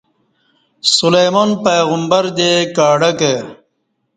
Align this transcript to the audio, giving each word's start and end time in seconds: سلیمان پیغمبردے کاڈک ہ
سلیمان 0.95 1.49
پیغمبردے 1.65 2.51
کاڈک 2.75 3.19
ہ 3.31 3.35